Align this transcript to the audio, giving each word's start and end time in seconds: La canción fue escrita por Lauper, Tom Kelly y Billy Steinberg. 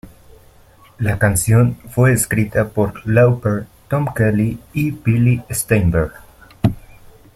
La 0.97 1.19
canción 1.19 1.75
fue 1.91 2.11
escrita 2.11 2.69
por 2.69 3.05
Lauper, 3.05 3.67
Tom 3.87 4.07
Kelly 4.15 4.59
y 4.73 4.89
Billy 4.89 5.43
Steinberg. 5.51 6.11